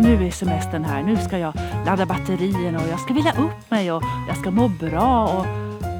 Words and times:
nu 0.00 0.26
är 0.26 0.30
semestern 0.30 0.84
här. 0.84 1.02
Nu 1.02 1.16
ska 1.16 1.38
jag 1.38 1.54
ladda 1.86 2.06
batterierna 2.06 2.78
och 2.78 2.88
jag 2.88 3.00
ska 3.00 3.14
vila 3.14 3.30
upp 3.30 3.70
mig 3.70 3.92
och 3.92 4.02
jag 4.28 4.36
ska 4.36 4.50
må 4.50 4.68
bra 4.68 5.28
och 5.28 5.46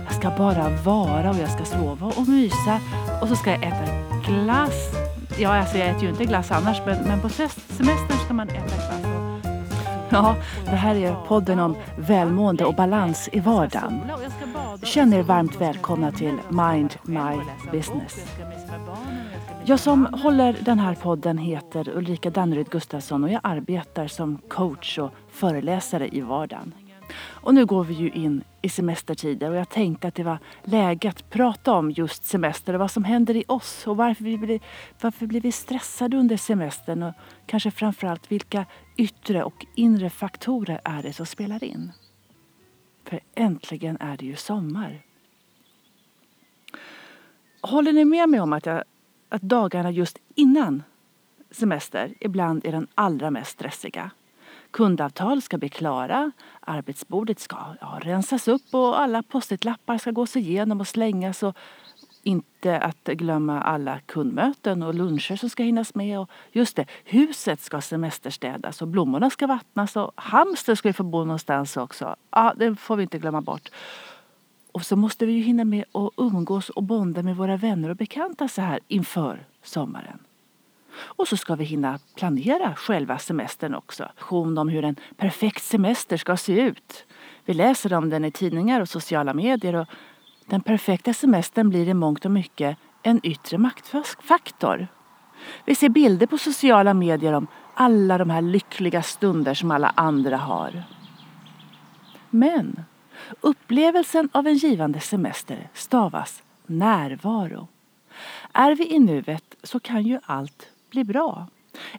jag 0.05 0.15
ska 0.15 0.31
bara 0.31 0.69
vara 0.85 1.31
och 1.31 1.37
jag 1.37 1.51
ska 1.51 1.65
sova 1.65 2.07
och 2.07 2.29
mysa 2.29 2.81
och 3.21 3.29
så 3.29 3.37
ska 3.37 3.51
jag 3.51 3.63
äta 3.63 3.85
glass. 4.27 4.93
Ja, 5.39 5.57
alltså 5.57 5.79
jag 5.79 5.89
äter 5.89 6.03
ju 6.03 6.09
inte 6.09 6.25
glass 6.25 6.51
annars 6.51 6.81
men, 6.87 6.99
men 7.03 7.21
på 7.21 7.29
semestern 7.29 8.19
ska 8.25 8.35
man 8.35 8.49
äta 8.49 8.77
glass. 8.77 9.11
Ja, 10.13 10.37
det 10.65 10.77
här 10.77 10.95
är 10.95 11.15
podden 11.29 11.59
om 11.59 11.77
välmående 11.99 12.65
och 12.65 12.75
balans 12.75 13.29
i 13.33 13.41
vardagen. 13.41 14.01
Känn 14.83 15.13
er 15.13 15.23
varmt 15.23 15.61
välkomna 15.61 16.13
till 16.13 16.39
Mind 16.49 16.95
My 17.03 17.37
Business. 17.73 18.19
Jag 19.65 19.81
som 19.81 20.07
håller 20.07 20.57
den 20.61 20.79
här 20.79 20.95
podden 20.95 21.39
heter 21.39 21.89
Ulrika 21.89 22.31
Danneryd 22.31 22.71
Gustafsson 22.71 23.25
och 23.25 23.31
jag 23.31 23.41
arbetar 23.43 24.07
som 24.07 24.39
coach 24.49 24.99
och 24.99 25.11
föreläsare 25.31 26.09
i 26.09 26.21
vardagen. 26.21 26.75
Och 27.21 27.55
nu 27.55 27.67
går 27.67 27.85
vi 27.85 27.95
ju 27.95 28.11
in 28.11 28.45
i 28.63 28.69
semestertider 28.69 29.51
och 29.51 29.57
jag 29.57 29.69
tänkte 29.69 30.09
att 30.09 30.15
det 30.15 30.23
var 30.23 30.39
läge 30.65 31.09
att 31.09 31.31
prata 31.31 31.73
om 31.73 31.91
just 31.91 32.25
semester 32.25 32.75
och 32.75 32.81
vad 32.81 32.91
som 32.91 33.05
händer 33.05 33.37
i 33.37 33.45
oss 33.49 33.87
och 33.87 33.97
varför 33.97 34.25
vi 34.25 34.39
blir, 34.39 34.61
varför 35.01 35.27
blir 35.27 35.41
vi 35.41 35.53
stressade 35.53 36.17
under 36.17 36.37
semestern 36.37 37.03
och 37.03 37.15
kanske 37.47 37.71
framförallt 37.71 38.33
vilka 38.33 38.67
yttre 38.97 39.45
och 39.45 39.67
inre 39.75 40.11
faktorer 40.11 40.81
är 40.85 41.03
det 41.03 41.13
som 41.13 41.27
spelar 41.27 41.65
in. 41.65 41.93
För 43.05 43.21
äntligen 43.35 43.97
är 44.01 44.17
det 44.17 44.27
ju 44.27 44.37
sommar. 44.37 45.03
Håller 47.61 47.93
ni 47.93 48.05
med 48.05 48.29
mig 48.29 48.41
om 48.41 48.53
att, 48.53 48.67
jag, 48.67 48.85
att 49.31 49.43
dagarna 49.43 49.91
just 49.91 50.19
innan 50.35 50.83
semester 51.51 52.15
ibland 52.21 52.67
är 52.67 52.73
den 52.73 52.87
allra 52.95 53.31
mest 53.31 53.51
stressiga? 53.51 54.11
Kundavtal 54.71 55.43
ska 55.43 55.59
bli 55.59 55.69
klara, 55.69 56.33
arbetsbordet 56.61 57.41
ska 57.41 57.57
ja, 57.81 57.99
rensas 58.03 58.49
upp 58.49 58.75
och 58.75 59.01
alla 59.01 59.23
postitlappar 59.23 59.99
ska 59.99 60.11
gås 60.11 60.37
igenom 60.37 60.81
och 60.81 60.89
slängas 60.89 61.43
och 61.43 61.57
inte 62.23 62.79
att 62.79 63.05
glömma 63.05 63.63
alla 63.63 64.01
kundmöten 64.01 64.83
och 64.83 64.95
luncher 64.95 65.37
som 65.37 65.51
ska 65.51 65.63
hinnas 65.63 65.95
med. 65.95 66.21
Och 66.21 66.31
just 66.53 66.77
det, 66.77 66.87
huset 67.05 67.61
ska 67.61 67.81
semesterstädas 67.81 68.83
och 68.83 68.89
blommorna 68.89 69.31
ska 69.31 69.47
vattnas 69.47 69.97
och 69.97 70.13
hamster 70.17 70.75
ska 70.75 70.89
ju 70.89 70.93
få 70.93 71.03
bo 71.03 71.19
någonstans 71.25 71.77
också. 71.77 72.17
Ja, 72.31 72.55
det 72.57 72.77
får 72.77 72.97
vi 72.97 73.03
inte 73.03 73.19
glömma 73.19 73.41
bort. 73.41 73.71
Och 74.73 74.85
så 74.85 74.97
måste 74.97 75.27
vi 75.27 75.33
ju 75.33 75.43
hinna 75.43 75.65
med 75.65 75.85
att 75.93 76.11
umgås 76.17 76.69
och 76.69 76.83
bonda 76.83 77.23
med 77.23 77.37
våra 77.37 77.57
vänner 77.57 77.89
och 77.89 77.97
bekanta 77.97 78.49
så 78.49 78.63
här 78.63 78.81
inför 78.89 79.47
sommaren. 79.63 80.19
Och 80.99 81.29
så 81.29 81.37
ska 81.37 81.55
vi 81.55 81.65
hinna 81.65 81.99
planera 82.15 82.75
själva 82.75 83.19
semestern 83.19 83.75
också. 83.75 84.09
Om 84.31 84.69
hur 84.69 84.85
en 84.85 84.97
perfekt 85.17 85.63
semester 85.63 86.17
ska 86.17 86.37
se 86.37 86.61
ut. 86.61 87.07
Vi 87.45 87.55
läser 87.55 87.93
om 87.93 88.11
den 88.11 88.25
i 88.25 88.31
tidningar 88.31 88.81
och 88.81 88.89
sociala 88.89 89.35
medier 89.35 89.75
och 89.75 89.87
den 90.47 90.61
perfekta 90.61 91.15
semestern 91.15 91.69
blir 91.69 91.89
i 91.89 91.95
mångt 91.95 92.25
och 92.25 92.31
mycket 92.31 92.79
en 93.03 93.21
yttre 93.23 93.59
maktfaktor. 93.59 94.89
Vi 95.65 95.75
ser 95.75 95.89
bilder 95.89 96.27
på 96.27 96.39
sociala 96.39 96.95
medier 96.95 97.33
om 97.33 97.47
alla 97.75 98.19
de 98.19 98.31
här 98.31 98.43
lyckliga 98.43 99.03
stunder 99.03 99.55
som 99.55 99.71
alla 99.71 99.93
andra 99.97 100.37
har. 100.37 100.83
Men 102.31 102.85
upplevelsen 103.41 104.29
av 104.33 104.47
en 104.47 104.55
givande 104.55 105.01
semester 105.01 105.69
stavas 105.75 106.43
närvaro. 106.67 107.69
Är 108.53 108.75
vi 108.75 108.95
i 108.95 108.99
nuet 108.99 109.55
så 109.63 109.81
kan 109.81 110.03
ju 110.03 110.19
allt 110.27 110.69
bli 110.91 111.05
bra. 111.05 111.47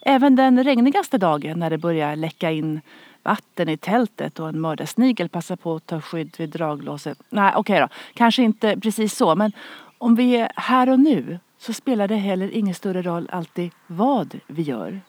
Även 0.02 0.36
den 0.36 0.64
regnigaste 0.64 1.18
dagen 1.18 1.60
när 1.60 1.70
det 1.70 1.78
börjar 1.78 2.16
läcka 2.16 2.52
in 2.52 2.82
vatten 3.24 3.70
i 3.70 3.78
tältet 3.78 4.40
och 4.40 4.50
en 4.50 4.62
mördarsnigel 4.62 5.30
passar 5.30 5.56
på 5.56 5.76
att 5.76 5.86
ta 5.86 6.02
skydd 6.02 6.36
vid 6.38 6.50
draglåset. 6.50 7.22
Nej, 7.30 7.54
okej 7.56 7.60
okay 7.60 7.80
då. 7.80 7.88
Kanske 8.14 8.44
inte 8.44 8.80
precis 8.80 9.16
så, 9.16 9.36
men 9.36 9.52
om 9.98 10.16
vi 10.16 10.36
är 10.36 10.52
här 10.56 10.90
och 10.90 11.00
nu 11.00 11.40
så 11.58 11.74
spelar 11.74 12.08
det 12.08 12.16
heller 12.16 12.52
ingen 12.52 12.76
större 12.76 13.02
roll 13.02 13.30
alltid 13.32 13.72
vad 13.88 14.40
vi 14.48 14.62
gör. 14.62 15.02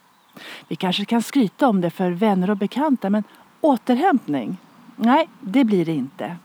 Vi 0.69 0.77
kanske 0.77 1.05
kan 1.05 1.23
skryta 1.23 1.69
om 1.69 1.81
det 1.81 1.91
för 1.91 2.11
vänner 2.11 2.51
och 2.51 2.57
bekanta, 2.57 3.11
men 3.11 3.25
återhämtning? 3.61 4.57
Nej, 5.05 5.29
det 5.41 5.65
blir 5.65 5.85
det 5.85 5.93
inte. 5.93 6.37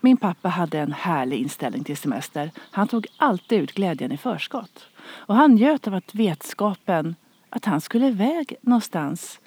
Min 0.00 0.16
pappa 0.16 0.48
hade 0.48 0.78
en 0.78 0.92
härlig 0.92 1.36
inställning 1.40 1.84
till 1.84 1.96
semester. 1.96 2.50
Han 2.70 2.88
tog 2.88 3.06
alltid 3.16 3.60
ut 3.62 3.72
glädjen 3.72 4.12
i 4.12 4.16
förskott. 4.16 4.86
Och 5.02 5.34
han 5.34 5.54
njöt 5.54 5.86
av 5.86 5.94
att 5.94 6.14
vetskapen 6.14 7.14
att 7.50 7.64
han 7.64 7.80
skulle 7.80 8.06
iväg 8.06 8.56
någonstans. 8.60 9.40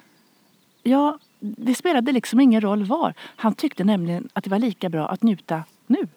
Ja, 0.82 1.18
det 1.40 1.74
spelade 1.74 2.12
liksom 2.12 2.40
ingen 2.40 2.60
roll 2.60 2.84
var. 2.84 3.14
Han 3.20 3.54
tyckte 3.54 3.84
nämligen 3.84 4.28
att 4.32 4.44
det 4.44 4.50
var 4.50 4.58
lika 4.58 4.88
bra 4.88 5.08
att 5.08 5.22
njuta 5.22 5.64
nu. 5.86 6.08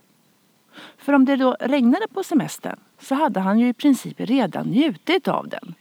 För 0.97 1.13
om 1.13 1.25
det 1.25 1.35
då 1.35 1.57
regnade 1.59 2.07
på 2.13 2.23
semestern 2.23 2.79
så 2.99 3.15
hade 3.15 3.39
han 3.39 3.59
ju 3.59 3.67
i 3.67 3.73
princip 3.73 4.19
redan 4.19 4.67
njutit 4.67 5.27
av 5.27 5.47
den. 5.47 5.73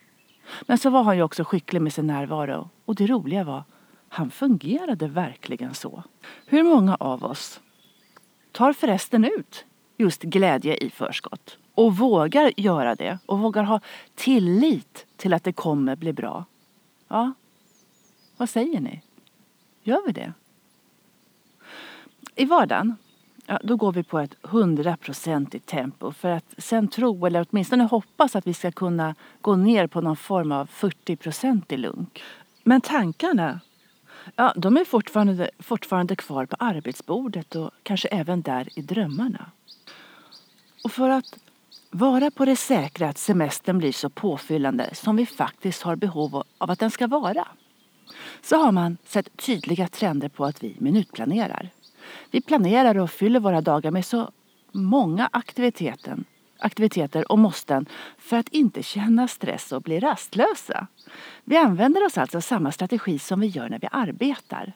Men 0.63 0.79
så 0.79 0.91
var 0.91 1.03
han 1.03 1.17
ju 1.17 1.23
också 1.23 1.45
skicklig 1.45 1.83
med 1.83 1.93
sin 1.93 2.07
närvaro. 2.07 2.69
Och 2.85 2.95
det 2.95 3.07
roliga 3.07 3.45
var, 3.45 3.63
han 4.09 4.31
fungerade 4.31 5.09
verkligen 5.09 5.75
så. 5.75 6.03
Hur 6.47 6.63
många 6.63 6.95
av 6.95 7.25
oss 7.25 7.61
tar 8.53 8.73
förresten 8.73 9.25
ut 9.25 9.65
just 9.97 10.23
glädje 10.23 10.77
i 10.77 10.91
förskott 10.91 11.59
och 11.75 11.97
vågar 11.97 12.53
göra 12.57 12.95
det 12.95 13.19
och 13.27 13.39
vågar 13.39 13.63
ha 13.63 13.81
tillit 14.15 15.07
till 15.17 15.35
att 15.35 15.45
det 15.45 15.53
kommer 15.53 15.97
bli 15.97 16.13
bra. 16.13 16.45
Ja, 17.09 17.33
vad 18.37 18.51
säger 18.51 18.81
ni? 18.81 19.03
Gör 19.83 20.07
vi 20.07 20.13
det? 20.13 20.33
I 22.35 22.45
vardagen, 22.45 22.97
ja, 23.47 23.61
då 23.65 23.77
går 23.77 23.93
vi 23.93 24.03
på 24.03 24.19
ett 24.19 24.35
hundraprocentigt 24.43 25.67
tempo 25.67 26.13
för 26.13 26.31
att 26.31 26.55
sen 26.59 26.89
tro, 26.89 27.27
eller 27.27 27.47
åtminstone 27.51 27.85
hoppas 27.85 28.37
att 28.37 28.47
vi 28.47 28.55
ska 28.55 28.73
kunna 28.73 29.15
gå 29.41 29.57
ner 29.57 29.87
på 29.87 30.01
någon 30.01 30.17
form 30.17 30.53
av 30.53 30.69
40% 30.71 31.63
i 31.69 31.77
lunk. 31.77 32.23
Men 32.63 32.81
tankarna, 32.81 33.61
ja, 34.37 34.53
de 34.57 34.77
är 34.77 34.85
fortfarande, 34.85 35.51
fortfarande 35.59 36.17
kvar 36.17 36.47
på 36.47 36.57
arbetsbordet 36.59 37.57
och 37.57 37.71
kanske 37.83 38.09
även 38.09 38.43
där 38.43 38.69
i 38.79 38.83
drömmarna. 38.83 39.51
Och 40.85 40.93
för 40.93 41.11
att 41.11 41.39
vara 41.91 42.31
på 42.31 42.45
det 42.45 42.57
säkra 42.57 43.09
att 43.09 43.19
semestern 43.19 43.79
blir 43.79 43.93
så 43.93 44.11
påfyllande 44.11 44.95
som 44.95 45.17
vi 45.17 45.27
faktiskt 45.27 45.83
har 45.83 45.97
behov 45.97 46.43
av 46.59 46.71
att 46.71 46.79
den 46.79 46.91
ska 46.91 47.07
vara 47.07 47.49
så 48.43 48.57
har 48.57 48.73
man 48.73 48.97
sett 49.05 49.37
tydliga 49.37 49.89
trender 49.89 50.29
på 50.29 50.45
att 50.45 50.63
vi 50.63 50.77
minutplanerar. 50.79 51.71
Vi 52.31 52.41
planerar 52.41 52.99
och 52.99 53.11
fyller 53.11 53.41
våra 53.41 53.61
dagar 53.61 53.91
med 53.91 54.05
så 54.05 54.31
många 54.73 55.29
aktiviteter, 55.33 56.17
aktiviteter 56.59 57.33
och 57.33 57.39
måsten 57.39 57.87
för 58.19 58.37
att 58.37 58.49
inte 58.49 58.83
känna 58.83 59.29
stress 59.29 59.73
och 59.73 59.83
bli 59.83 60.01
rastlösa. 60.01 60.87
Vi 61.45 61.57
använder 61.57 62.07
oss 62.07 62.19
alltså 62.19 62.37
av 62.37 62.41
samma 62.41 62.73
strategi 62.73 63.19
som 63.19 63.41
vi 63.41 63.47
gör 63.47 63.69
när 63.69 63.79
vi 63.79 63.89
arbetar. 63.93 64.73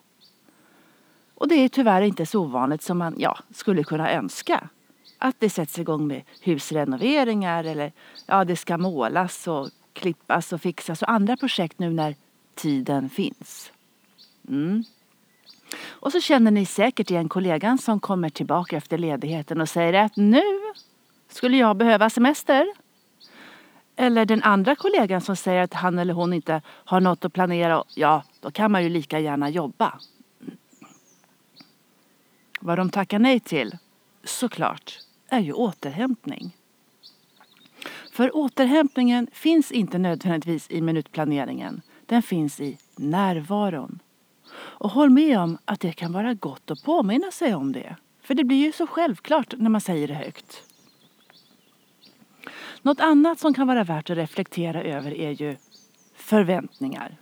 Och 1.34 1.48
det 1.48 1.54
är 1.54 1.68
tyvärr 1.68 2.02
inte 2.02 2.26
så 2.26 2.41
ovanligt 2.41 2.82
som 2.82 2.98
man 2.98 3.14
ja, 3.18 3.38
skulle 3.54 3.84
kunna 3.84 4.12
önska 4.12 4.68
att 5.18 5.36
det 5.38 5.50
sätts 5.50 5.78
igång 5.78 6.06
med 6.06 6.22
husrenoveringar 6.41 7.64
eller 7.64 7.92
ja, 8.26 8.44
det 8.44 8.56
ska 8.56 8.78
målas 8.78 9.48
och 9.48 9.68
klippas 9.92 10.52
och 10.52 10.60
fixas 10.60 11.02
och 11.02 11.10
andra 11.10 11.36
projekt 11.36 11.78
nu 11.78 11.91
när 11.91 12.14
tiden 12.54 13.10
finns. 13.10 13.72
Mm. 14.48 14.84
Och 15.88 16.12
så 16.12 16.20
känner 16.20 16.50
ni 16.50 16.66
säkert 16.66 17.10
igen 17.10 17.28
kollegan 17.28 17.78
som 17.78 18.00
kommer 18.00 18.28
tillbaka 18.28 18.76
efter 18.76 18.98
ledigheten 18.98 19.60
och 19.60 19.68
säger 19.68 19.92
att 19.92 20.16
nu 20.16 20.42
skulle 21.30 21.56
jag 21.56 21.76
behöva 21.76 22.10
semester. 22.10 22.66
Eller 23.97 24.24
den 24.24 24.42
andra 24.42 24.77
kollegan 24.77 25.21
som 25.21 25.36
säger 25.36 25.62
att 25.62 25.74
han 25.74 25.98
eller 25.98 26.15
hon 26.15 26.32
inte 26.32 26.62
har 26.66 27.00
något 27.00 27.24
att 27.24 27.32
planera. 27.32 27.84
Ja, 27.94 28.22
då 28.41 28.50
kan 28.50 28.72
man 28.72 28.82
ju 28.82 28.88
lika 28.88 29.18
gärna 29.18 29.50
jobba. 29.50 29.98
Vad 32.60 32.78
de 32.78 32.91
tackar 32.91 33.18
nej 33.18 33.41
till, 33.41 33.77
såklart, 34.24 34.98
är 35.28 35.41
ju 35.41 35.53
återhämtning. 35.53 36.56
För 38.12 38.36
återhämtningen 38.36 39.28
finns 39.33 39.72
inte 39.72 39.98
nödvändigtvis 39.98 40.71
i 40.71 40.80
minutplaneringen. 40.80 41.83
Den 42.06 42.22
finns 42.22 42.60
i 42.60 42.78
närvaron. 42.97 43.98
Och 44.53 44.91
håll 44.91 45.10
med 45.10 45.38
om 45.38 45.59
att 45.65 45.80
det 45.80 45.92
kan 45.92 46.12
vara 46.12 46.34
gott 46.34 46.71
att 46.71 46.83
påminna 46.84 47.30
sig 47.30 47.54
om 47.54 47.72
det. 47.72 47.97
För 48.22 48.34
det 48.34 48.44
blir 48.44 48.65
ju 48.65 48.72
så 48.72 48.86
självklart 48.86 49.54
när 49.56 49.71
man 49.71 49.80
säger 49.80 50.09
det 50.09 50.15
högt. 50.15 50.62
Något 52.83 53.01
annat 53.01 53.39
som 53.39 53.54
kan 53.54 53.66
vara 53.66 53.84
värt 53.84 54.10
att 54.10 54.16
reflektera 54.16 54.83
över 54.83 55.15
är 55.15 55.31
ju 55.31 55.57
förväntningar. 56.15 57.16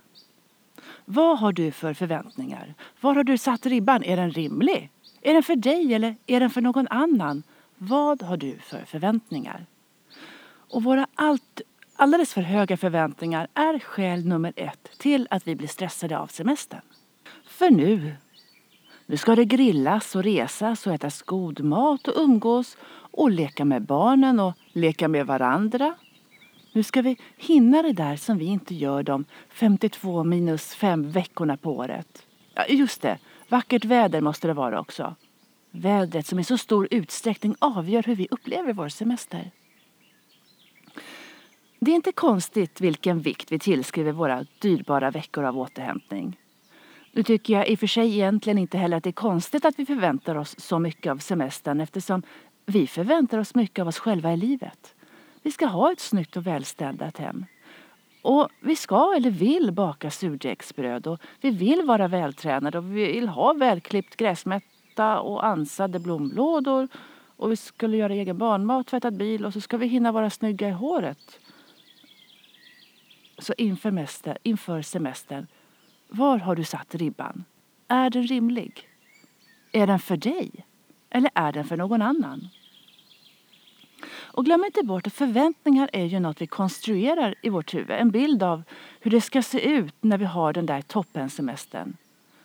Vad 1.05 1.39
har 1.39 1.51
du 1.51 1.71
för 1.71 1.93
förväntningar? 1.93 2.73
Var 3.01 3.15
har 3.15 3.23
du 3.23 3.37
satt 3.37 3.65
ribban? 3.65 4.03
Är 4.03 4.17
den 4.17 4.31
rimlig? 4.31 4.89
Är 5.21 5.33
den 5.33 5.43
för 5.43 5.55
dig 5.55 5.93
eller 5.93 6.15
är 6.27 6.39
den 6.39 6.49
för 6.49 6.61
någon 6.61 6.87
annan? 6.87 7.43
Vad 7.77 8.21
har 8.21 8.37
du 8.37 8.57
för 8.57 8.85
förväntningar? 8.85 9.65
Och 10.69 10.83
våra 10.83 11.07
allt, 11.15 11.61
Alldeles 12.01 12.33
för 12.33 12.41
höga 12.41 12.77
förväntningar 12.77 13.47
är 13.53 13.79
skäl 13.79 14.25
nummer 14.25 14.53
ett 14.55 14.91
till 14.97 15.27
att 15.29 15.47
vi 15.47 15.55
blir 15.55 15.67
stressade 15.67 16.19
av 16.19 16.27
semestern. 16.27 16.81
För 17.45 17.69
nu, 17.69 18.15
nu 19.05 19.17
ska 19.17 19.35
det 19.35 19.45
grillas 19.45 20.15
och 20.15 20.23
resas 20.23 20.87
och 20.87 20.93
ätas 20.93 21.21
god 21.21 21.59
mat 21.63 22.07
och 22.07 22.21
umgås 22.21 22.77
och 23.11 23.31
leka 23.31 23.65
med 23.65 23.81
barnen 23.81 24.39
och 24.39 24.53
leka 24.73 25.07
med 25.07 25.25
varandra. 25.25 25.95
Nu 26.73 26.83
ska 26.83 27.01
vi 27.01 27.17
hinna 27.37 27.81
det 27.81 27.93
där 27.93 28.15
som 28.15 28.37
vi 28.37 28.45
inte 28.45 28.75
gör 28.75 29.03
de 29.03 29.25
52 29.49 30.23
minus 30.23 30.75
5 30.75 31.11
veckorna 31.11 31.57
på 31.57 31.77
året. 31.77 32.25
Ja, 32.53 32.65
just 32.65 33.01
det, 33.01 33.17
vackert 33.49 33.85
väder 33.85 34.21
måste 34.21 34.47
det 34.47 34.53
vara 34.53 34.79
också. 34.79 35.15
Vädret 35.71 36.27
som 36.27 36.39
i 36.39 36.43
så 36.43 36.57
stor 36.57 36.87
utsträckning 36.91 37.55
avgör 37.59 38.03
hur 38.03 38.15
vi 38.15 38.27
upplever 38.31 38.73
vår 38.73 38.89
semester. 38.89 39.51
Det 41.79 41.91
är 41.91 41.95
inte 41.95 42.11
konstigt 42.11 42.81
vilken 42.81 43.19
vikt 43.19 43.51
vi 43.51 43.59
tillskriver 43.59 44.11
våra 44.11 44.45
dyrbara 44.59 45.11
veckor 45.11 45.43
av 45.43 45.57
återhämtning. 45.57 46.37
Nu 47.11 47.23
tycker 47.23 47.53
jag 47.53 47.67
i 47.67 47.75
och 47.75 47.79
för 47.79 47.87
sig 47.87 48.13
egentligen 48.13 48.57
inte 48.57 48.77
heller 48.77 48.97
att 48.97 49.03
det 49.03 49.09
är 49.09 49.11
konstigt 49.11 49.65
att 49.65 49.79
vi 49.79 49.85
förväntar 49.85 50.35
oss 50.35 50.59
så 50.59 50.79
mycket 50.79 51.11
av 51.11 51.17
semestern 51.17 51.81
eftersom 51.81 52.23
vi 52.69 52.87
förväntar 52.87 53.37
oss 53.37 53.55
mycket 53.55 53.81
av 53.81 53.87
oss 53.87 53.99
själva 53.99 54.33
i 54.33 54.37
livet. 54.37 54.95
Vi 55.41 55.51
ska 55.51 55.65
ha 55.65 55.91
ett 55.91 55.99
snyggt 55.99 56.37
och 56.37 56.47
välstädat 56.47 57.17
hem. 57.17 57.45
Och 58.21 58.49
vi 58.59 58.75
ska 58.75 59.13
eller 59.15 59.31
vill 59.31 59.71
baka 59.71 60.11
surdegsbröd 60.11 61.07
och 61.07 61.19
vi 61.41 61.49
vill 61.49 61.81
vara 61.81 62.07
vältränade 62.07 62.77
och 62.77 62.85
vi 62.85 63.11
vill 63.11 63.27
ha 63.27 63.53
välklippt 63.53 64.15
gräsmätta 64.15 65.19
och 65.19 65.45
ansade 65.45 65.99
blomlådor 65.99 66.87
och 67.35 67.51
vi 67.51 67.55
skulle 67.55 67.97
göra 67.97 68.13
egen 68.13 68.37
barnmat, 68.37 68.87
tvätta 68.87 69.11
bil 69.11 69.45
och 69.45 69.53
så 69.53 69.61
ska 69.61 69.77
vi 69.77 69.87
hinna 69.87 70.11
vara 70.11 70.29
snygga 70.29 70.69
i 70.69 70.71
håret. 70.71 71.39
Så 73.37 73.53
inför, 73.57 73.91
mäster, 73.91 74.37
inför 74.43 74.81
semestern, 74.81 75.47
var 76.07 76.37
har 76.37 76.55
du 76.55 76.63
satt 76.63 76.95
ribban? 76.95 77.43
Är 77.87 78.09
den 78.09 78.23
rimlig? 78.23 78.89
Är 79.71 79.87
den 79.87 79.99
för 79.99 80.17
dig? 80.17 80.65
Eller 81.09 81.31
är 81.35 81.51
den 81.51 81.65
för 81.65 81.77
någon 81.77 82.01
annan? 82.01 82.49
Och 84.07 84.45
glöm 84.45 84.65
inte 84.65 84.83
bort 84.83 85.07
att 85.07 85.13
förväntningar 85.13 85.89
är 85.93 86.05
ju 86.05 86.19
något 86.19 86.41
vi 86.41 86.47
konstruerar 86.47 87.35
i 87.41 87.49
vårt 87.49 87.73
huvud. 87.73 87.91
En 87.91 88.11
bild 88.11 88.43
av 88.43 88.63
hur 88.99 89.11
det 89.11 89.21
ska 89.21 89.41
se 89.41 89.69
ut 89.69 89.95
när 90.01 90.17
vi 90.17 90.25
har 90.25 90.53
den 90.53 90.65
där 90.65 90.81
toppensemestern. 90.81 91.97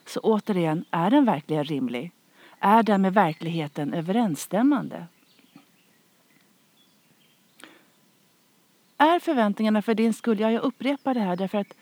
Så 0.06 0.20
återigen, 0.20 0.84
är 0.90 1.10
den 1.10 1.24
verkligen 1.24 1.64
rimlig? 1.64 2.12
Är 2.58 2.82
den 2.82 3.02
med 3.02 3.14
verkligheten 3.14 3.94
överensstämmande? 3.94 5.06
Är 8.98 9.18
förväntningarna 9.18 9.82
för 9.82 9.94
din 9.94 10.14
skull? 10.14 10.40
Ja, 10.40 10.50
jag 10.50 10.62
upprepar 10.62 11.14
det 11.14 11.20
här 11.20 11.36
därför 11.36 11.58
att 11.58 11.74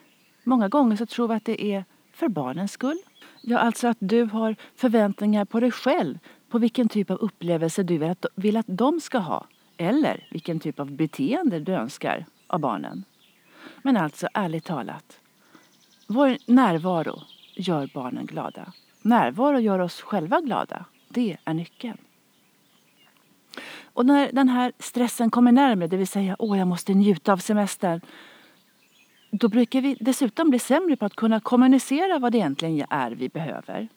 många 0.45 0.69
gånger 0.69 0.97
så 0.97 1.07
tror 1.07 1.29
vi 1.29 1.35
att 1.35 1.45
det 1.45 1.65
är 1.65 1.85
för 2.13 2.29
barnens 2.29 2.73
skull. 2.73 2.99
Ja, 3.41 3.59
alltså 3.59 3.89
att 3.89 3.97
du 4.01 4.25
har 4.25 4.57
förväntningar 4.77 5.45
på 5.45 5.61
dig 5.61 5.71
själv, 5.71 6.19
på 6.49 6.59
vilken 6.59 6.89
typ 6.89 7.11
av 7.11 7.17
upplevelse 7.17 7.83
du 7.83 7.99
vill 7.99 8.11
att, 8.11 8.27
vill 8.35 8.57
att 8.57 8.67
de 8.69 9.01
ska 9.01 9.19
ha 9.19 9.47
eller 9.83 10.27
vilken 10.31 10.61
typ 10.61 10.81
av 10.81 10.91
beteende 10.91 11.61
du 11.61 11.73
önskar 11.73 12.27
av 12.47 12.61
barnen. 12.61 13.05
Men 13.83 13.97
alltså, 13.97 14.29
ärligt 14.35 14.65
talat, 14.65 15.21
vår 16.07 16.37
närvaro 16.47 17.23
gör 17.55 17.91
barnen 17.95 18.27
glada. 18.27 18.73
Närvaro 19.03 19.59
gör 19.59 19.79
oss 19.79 20.01
själva 20.01 20.41
glada. 20.41 20.85
Det 21.09 21.37
är 21.45 21.55
nyckeln. 21.55 21.99
Och 23.85 24.07
när 24.07 24.33
den 24.33 24.49
här 24.49 24.73
stressen 24.79 25.31
kommer 25.31 25.53
närmare, 25.53 25.89
det 25.89 25.97
vill 25.97 26.07
säga 26.07 26.37
åh, 26.39 26.59
jag 26.59 26.69
måste 26.69 26.95
njuta 26.95 27.33
av 27.33 27.39
semestern, 27.39 28.01
då 29.31 29.49
brukar 29.49 29.81
vi 29.81 29.97
dessutom 30.01 30.51
bli 30.51 30.59
sämre 30.59 30.97
på 30.97 31.05
att 31.05 31.17
kunna 31.17 31.41
kommunicera 31.41 32.19
vad 32.19 32.33
det 32.33 32.39
egentligen 32.39 32.87
är 32.91 33.11
vi 33.11 33.29
behöver. 33.29 33.89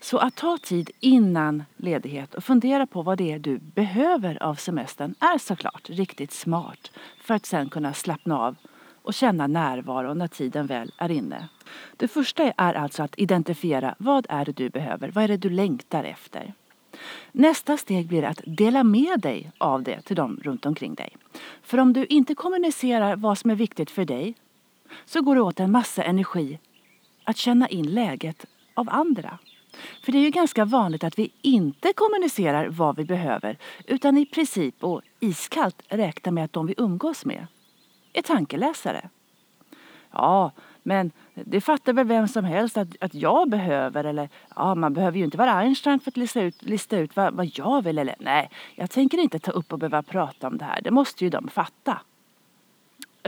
Så 0.00 0.18
att 0.18 0.36
ta 0.36 0.58
tid 0.58 0.90
innan 1.00 1.64
ledighet 1.76 2.34
och 2.34 2.44
fundera 2.44 2.86
på 2.86 3.02
vad 3.02 3.18
det 3.18 3.32
är 3.32 3.38
du 3.38 3.58
behöver 3.58 4.42
av 4.42 4.54
semestern 4.54 5.14
är 5.20 5.38
såklart 5.38 5.90
riktigt 5.90 6.32
smart 6.32 6.90
för 7.20 7.34
att 7.34 7.46
sen 7.46 7.68
kunna 7.68 7.94
slappna 7.94 8.38
av 8.38 8.56
och 9.02 9.14
känna 9.14 9.46
närvaro 9.46 10.14
när 10.14 10.28
tiden 10.28 10.66
väl 10.66 10.92
är 10.98 11.10
inne. 11.10 11.48
Det 11.96 12.08
första 12.08 12.52
är 12.56 12.74
alltså 12.74 13.02
att 13.02 13.18
identifiera 13.18 13.94
vad 13.98 14.26
är 14.28 14.44
det 14.44 14.52
du 14.52 14.70
behöver, 14.70 15.10
vad 15.10 15.24
är 15.24 15.28
det 15.28 15.36
du 15.36 15.50
längtar 15.50 16.04
efter. 16.04 16.54
Nästa 17.32 17.76
steg 17.76 18.08
blir 18.08 18.24
att 18.24 18.40
dela 18.46 18.84
med 18.84 19.20
dig 19.20 19.50
av 19.58 19.82
det 19.82 20.00
till 20.00 20.16
dem 20.16 20.40
runt 20.42 20.66
omkring 20.66 20.94
dig. 20.94 21.16
För 21.62 21.78
om 21.78 21.92
du 21.92 22.06
inte 22.06 22.34
kommunicerar 22.34 23.16
vad 23.16 23.38
som 23.38 23.50
är 23.50 23.54
viktigt 23.54 23.90
för 23.90 24.04
dig 24.04 24.34
så 25.04 25.22
går 25.22 25.34
det 25.34 25.40
åt 25.40 25.60
en 25.60 25.70
massa 25.70 26.02
energi 26.02 26.58
att 27.24 27.36
känna 27.36 27.68
in 27.68 27.94
läget 27.94 28.46
av 28.74 28.88
andra. 28.90 29.38
För 30.02 30.12
det 30.12 30.18
är 30.18 30.22
ju 30.22 30.30
ganska 30.30 30.64
vanligt 30.64 31.04
att 31.04 31.18
vi 31.18 31.32
inte 31.42 31.92
kommunicerar 31.92 32.68
vad 32.68 32.96
vi 32.96 33.04
behöver 33.04 33.56
utan 33.86 34.18
i 34.18 34.26
princip 34.26 34.84
och 34.84 35.02
iskallt 35.20 35.82
räknar 35.88 36.32
med 36.32 36.44
att 36.44 36.52
de 36.52 36.66
vi 36.66 36.74
umgås 36.76 37.24
med 37.24 37.46
är 38.12 38.22
tankeläsare. 38.22 39.08
Ja, 40.10 40.52
men 40.82 41.10
det 41.34 41.60
fattar 41.60 41.92
väl 41.92 42.06
vem 42.06 42.28
som 42.28 42.44
helst 42.44 42.76
att, 42.76 42.88
att 43.00 43.14
jag 43.14 43.50
behöver 43.50 44.04
eller 44.04 44.28
ja, 44.56 44.74
man 44.74 44.94
behöver 44.94 45.18
ju 45.18 45.24
inte 45.24 45.36
vara 45.36 45.52
Einstein 45.52 46.00
för 46.00 46.10
att 46.10 46.16
lista 46.16 46.40
ut, 46.40 46.62
lista 46.62 46.98
ut 46.98 47.16
vad, 47.16 47.34
vad 47.34 47.50
jag 47.54 47.84
vill 47.84 47.98
eller 47.98 48.14
nej, 48.18 48.50
jag 48.74 48.90
tänker 48.90 49.18
inte 49.18 49.38
ta 49.38 49.50
upp 49.50 49.72
och 49.72 49.78
behöva 49.78 50.02
prata 50.02 50.46
om 50.46 50.58
det 50.58 50.64
här, 50.64 50.80
det 50.80 50.90
måste 50.90 51.24
ju 51.24 51.30
de 51.30 51.48
fatta. 51.48 52.00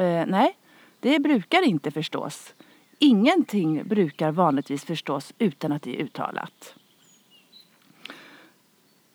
Uh, 0.01 0.25
nej, 0.27 0.57
det 1.01 1.19
brukar 1.19 1.63
inte 1.63 1.91
förstås. 1.91 2.55
Ingenting 3.03 3.89
brukar 3.89 4.33
vanligtvis 4.33 4.85
förstås 4.85 5.35
utan 5.39 5.73
att 5.73 5.83
det 5.83 6.01
är 6.01 6.05
uttalat. 6.05 6.75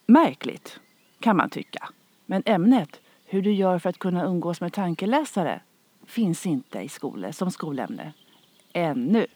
Märkligt, 0.06 0.80
kan 1.20 1.38
man 1.38 1.50
tycka. 1.50 1.90
Men 2.26 2.44
ämnet, 2.46 3.02
hur 3.26 3.42
du 3.42 3.54
gör 3.54 3.80
för 3.80 3.90
att 3.90 3.98
kunna 3.98 4.26
umgås 4.26 4.62
med 4.62 4.74
tankeläsare, 4.74 5.62
finns 6.06 6.46
inte 6.46 6.80
i 6.80 6.90
skolor 6.90 7.32
som 7.32 7.52
skolämne. 7.52 8.14
Ännu. 8.74 9.28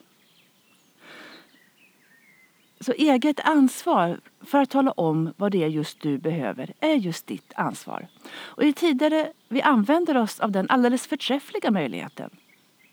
Så 2.79 2.91
eget 2.91 3.39
ansvar 3.39 4.19
för 4.41 4.57
att 4.57 4.69
tala 4.69 4.91
om 4.91 5.33
vad 5.37 5.51
det 5.51 5.63
är 5.63 5.67
just 5.67 6.01
du 6.01 6.17
behöver 6.17 6.73
är 6.79 6.95
just 6.95 7.27
ditt 7.27 7.53
ansvar. 7.55 8.07
Och 8.31 8.63
ju 8.63 8.71
tidigare 8.71 9.31
vi 9.47 9.61
använder 9.61 10.17
oss 10.17 10.39
av 10.39 10.51
den 10.51 10.69
alldeles 10.69 11.07
förträffliga 11.07 11.71
möjligheten 11.71 12.29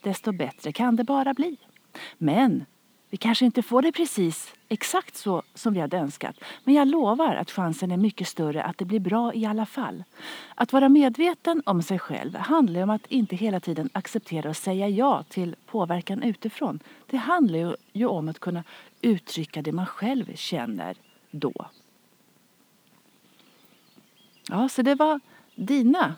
desto 0.07 0.33
bättre 0.33 0.73
kan 0.73 0.97
det 0.97 1.05
bara 1.05 1.35
bli. 1.35 1.57
Men 2.19 2.65
vi 3.11 3.17
kanske 3.17 3.45
inte 3.45 3.63
får 3.63 3.83
det 3.83 3.93
precis 3.93 4.55
exakt 4.69 5.17
så 5.17 5.43
som 5.55 5.75
vi 5.75 5.81
hade 5.81 5.97
önskat. 5.99 6.37
Men 6.65 6.75
jag 6.75 6.89
lovar 6.89 7.35
att 7.35 7.51
chansen 7.51 7.91
är 7.91 7.97
mycket 7.97 8.29
större 8.29 8.63
att 8.63 8.79
det 8.79 8.85
blir 8.85 9.01
bra 9.01 9.35
i 9.35 9.47
alla 9.47 9.67
fall. 9.67 10.05
Att 10.55 10.73
vara 10.73 10.89
medveten 10.89 11.63
om 11.67 11.83
sig 11.83 11.99
själv 11.99 12.37
handlar 12.37 12.83
om 12.83 12.91
att 12.91 13.07
inte 13.07 13.37
hela 13.37 13.61
tiden 13.61 13.91
acceptera 13.93 14.49
och 14.49 14.57
säga 14.57 14.89
ja 14.89 15.23
till 15.29 15.57
påverkan 15.67 16.23
utifrån. 16.23 16.81
Det 17.07 17.17
handlar 17.17 17.77
ju 17.93 18.07
om 18.07 18.29
att 18.29 18.39
kunna 18.39 18.65
uttrycka 19.01 19.63
det 19.63 19.73
man 19.73 19.87
själv 19.87 20.35
känner 20.35 20.97
då. 21.31 21.53
Ja, 24.49 24.69
så 24.69 24.83
det 24.83 24.95
var 24.95 25.21
dina 25.55 26.15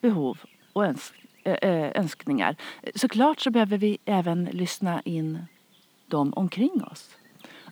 behov 0.00 0.38
och 0.72 0.84
önskningar 0.84 1.25
Eh, 1.46 1.70
eh, 1.70 1.92
önskningar. 1.94 2.56
Såklart 2.94 3.40
så 3.40 3.50
behöver 3.50 3.78
vi 3.78 3.98
även 4.04 4.44
lyssna 4.44 5.02
in 5.04 5.38
dem 6.06 6.32
omkring 6.36 6.84
oss. 6.84 7.16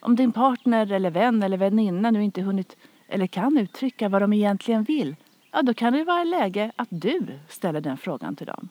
Om 0.00 0.16
din 0.16 0.32
partner 0.32 0.92
eller 0.92 1.10
vän 1.10 1.42
eller 1.42 1.56
väninna 1.56 2.10
nu 2.10 2.24
inte 2.24 2.42
hunnit 2.42 2.76
eller 3.08 3.26
kan 3.26 3.58
uttrycka 3.58 4.08
vad 4.08 4.22
de 4.22 4.32
egentligen 4.32 4.84
vill, 4.84 5.16
ja 5.50 5.62
då 5.62 5.74
kan 5.74 5.92
det 5.92 6.04
vara 6.04 6.24
läge 6.24 6.72
att 6.76 6.88
du 6.90 7.38
ställer 7.48 7.80
den 7.80 7.96
frågan 7.96 8.36
till 8.36 8.46
dem. 8.46 8.68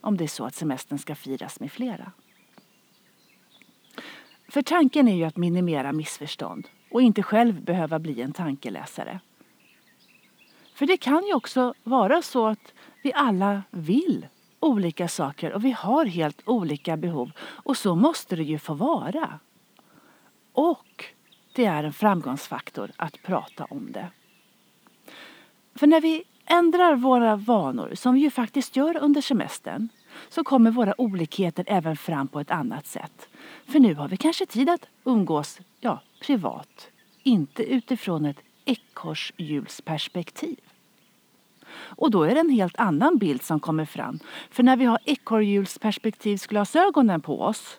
Om 0.00 0.16
det 0.16 0.24
är 0.24 0.28
så 0.28 0.44
att 0.44 0.54
semestern 0.54 0.98
ska 0.98 1.14
firas 1.14 1.60
med 1.60 1.72
flera. 1.72 2.12
För 4.48 4.62
tanken 4.62 5.08
är 5.08 5.16
ju 5.16 5.24
att 5.24 5.36
minimera 5.36 5.92
missförstånd 5.92 6.68
och 6.90 7.02
inte 7.02 7.22
själv 7.22 7.62
behöva 7.62 7.98
bli 7.98 8.22
en 8.22 8.32
tankeläsare. 8.32 9.20
För 10.74 10.86
det 10.86 10.96
kan 10.96 11.26
ju 11.26 11.34
också 11.34 11.74
vara 11.84 12.22
så 12.22 12.46
att 12.46 12.74
vi 13.02 13.12
alla 13.12 13.62
vill 13.70 14.26
olika 14.60 15.08
saker 15.08 15.52
och 15.52 15.64
vi 15.64 15.70
har 15.70 16.04
helt 16.04 16.42
olika 16.44 16.96
behov. 16.96 17.30
Och 17.40 17.76
så 17.76 17.94
måste 17.94 18.36
det 18.36 18.42
ju 18.42 18.58
få 18.58 18.74
vara. 18.74 19.38
Och 20.52 21.04
det 21.52 21.64
är 21.64 21.84
en 21.84 21.92
framgångsfaktor 21.92 22.90
att 22.96 23.22
prata 23.22 23.64
om 23.64 23.92
det. 23.92 24.06
För 25.74 25.86
när 25.86 26.00
vi 26.00 26.24
ändrar 26.46 26.94
våra 26.94 27.36
vanor, 27.36 27.94
som 27.94 28.14
vi 28.14 28.20
ju 28.20 28.30
faktiskt 28.30 28.76
gör 28.76 28.96
under 28.96 29.20
semestern, 29.20 29.88
så 30.28 30.44
kommer 30.44 30.70
våra 30.70 31.00
olikheter 31.00 31.64
även 31.68 31.96
fram 31.96 32.28
på 32.28 32.40
ett 32.40 32.50
annat 32.50 32.86
sätt. 32.86 33.28
För 33.66 33.80
nu 33.80 33.94
har 33.94 34.08
vi 34.08 34.16
kanske 34.16 34.46
tid 34.46 34.68
att 34.68 34.86
umgås, 35.04 35.60
ja, 35.80 36.00
privat, 36.20 36.88
inte 37.22 37.62
utifrån 37.62 38.24
ett 38.24 38.40
ekorrhjulsperspektiv. 38.64 40.67
Och 41.72 42.10
då 42.10 42.22
är 42.22 42.34
det 42.34 42.40
en 42.40 42.50
helt 42.50 42.78
annan 42.78 43.18
bild 43.18 43.42
som 43.42 43.60
kommer 43.60 43.84
fram. 43.84 44.18
För 44.50 44.62
när 44.62 44.76
vi 44.76 44.84
har 44.84 44.98
ekorrhjulsperspektivsglasögonen 45.04 47.20
på 47.20 47.42
oss 47.42 47.78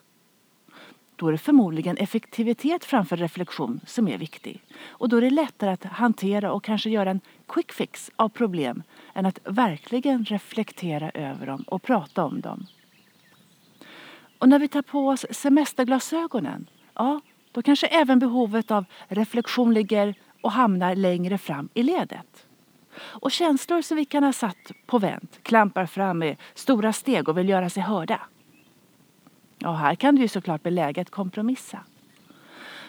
då 1.19 1.27
är 1.27 1.31
det 1.31 1.37
förmodligen 1.37 1.97
effektivitet 1.97 2.85
framför 2.85 3.17
reflektion 3.17 3.79
som 3.85 4.07
är 4.07 4.17
viktig. 4.17 4.63
Och 4.87 5.09
då 5.09 5.17
är 5.17 5.21
det 5.21 5.29
lättare 5.29 5.71
att 5.71 5.83
hantera 5.83 6.51
och 6.51 6.63
kanske 6.63 6.89
göra 6.89 7.11
en 7.11 7.21
quick 7.47 7.71
fix 7.71 8.11
av 8.15 8.29
problem 8.29 8.83
än 9.13 9.25
att 9.25 9.39
verkligen 9.43 10.25
reflektera 10.25 11.09
över 11.09 11.45
dem 11.45 11.63
och 11.67 11.83
prata 11.83 12.23
om 12.23 12.41
dem. 12.41 12.65
Och 14.39 14.49
när 14.49 14.59
vi 14.59 14.67
tar 14.67 14.81
på 14.81 15.07
oss 15.07 15.25
semesterglasögonen, 15.31 16.69
ja, 16.93 17.21
då 17.51 17.61
kanske 17.61 17.87
även 17.87 18.19
behovet 18.19 18.71
av 18.71 18.85
reflektion 19.07 19.73
ligger 19.73 20.15
och 20.41 20.51
hamnar 20.51 20.95
längre 20.95 21.37
fram 21.37 21.69
i 21.73 21.83
ledet. 21.83 22.45
Och 22.95 23.31
känslor 23.31 23.81
som 23.81 23.97
vi 23.97 24.05
kan 24.05 24.23
ha 24.23 24.33
satt 24.33 24.71
på 24.85 24.99
vänt 24.99 25.39
klampar 25.43 25.85
fram 25.85 26.19
med 26.19 26.37
stora 26.53 26.93
steg 26.93 27.29
och 27.29 27.37
vill 27.37 27.49
göra 27.49 27.69
sig 27.69 27.83
hörda. 27.83 28.21
Ja, 29.57 29.73
här 29.73 29.95
kan 29.95 30.15
det 30.15 30.21
ju 30.21 30.27
såklart 30.27 30.63
bli 30.63 30.71
läge 30.71 31.01
att 31.01 31.09
kompromissa. 31.09 31.79